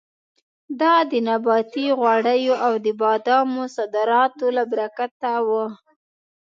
دا 0.79 0.93
د 1.11 1.13
نباتي 1.27 1.87
غوړیو 1.99 2.55
او 2.65 2.73
د 2.85 2.87
بادامو 3.01 3.63
د 3.67 3.71
صادراتو 3.75 4.45
له 4.57 4.63
برکته 4.71 5.31
وه. 5.47 5.65